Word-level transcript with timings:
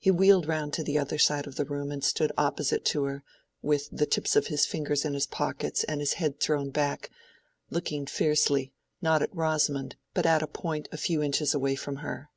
He 0.00 0.10
wheeled 0.10 0.48
round 0.48 0.72
to 0.72 0.82
the 0.82 0.98
other 0.98 1.16
side 1.16 1.46
of 1.46 1.54
the 1.54 1.64
room 1.64 1.92
and 1.92 2.02
stood 2.02 2.32
opposite 2.36 2.84
to 2.86 3.04
her, 3.04 3.22
with 3.62 3.88
the 3.92 4.04
tips 4.04 4.34
of 4.34 4.48
his 4.48 4.66
fingers 4.66 5.04
in 5.04 5.14
his 5.14 5.28
pockets 5.28 5.84
and 5.84 6.00
his 6.00 6.14
head 6.14 6.40
thrown 6.40 6.70
back, 6.70 7.08
looking 7.70 8.04
fiercely 8.06 8.72
not 9.00 9.22
at 9.22 9.32
Rosamond 9.32 9.94
but 10.12 10.26
at 10.26 10.42
a 10.42 10.48
point 10.48 10.88
a 10.90 10.96
few 10.96 11.22
inches 11.22 11.54
away 11.54 11.76
from 11.76 11.98
her. 11.98 12.30